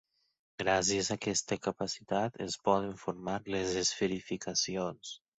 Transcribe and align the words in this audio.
Gràcies 0.59 1.09
a 1.09 1.17
aquesta 1.17 1.57
capacitat 1.65 2.39
es 2.45 2.55
poden 2.69 2.95
formar 3.01 3.35
les 3.57 3.75
esferificacions. 3.83 5.13